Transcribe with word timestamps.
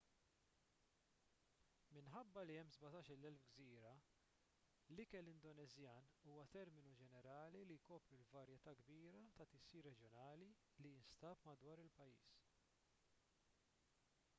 minħabba 1.97 2.45
li 2.49 2.55
hemm 2.61 2.71
17,000 2.77 3.35
gżira 3.57 3.91
l-ikel 4.95 5.29
indoneżjan 5.35 6.09
huwa 6.31 6.47
terminu 6.57 6.95
ġenerali 7.03 7.63
li 7.67 7.77
jkopri 7.83 8.19
l-varjetà 8.23 8.75
kbira 8.81 9.23
ta' 9.39 9.49
tisjir 9.55 9.87
reġjonali 9.91 10.51
li 10.87 10.95
jinstab 10.97 11.45
madwar 11.53 11.85
il-pajjiż 11.87 12.35